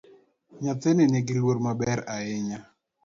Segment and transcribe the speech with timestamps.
[0.63, 2.59] Nyathini nigiluor maber ahinya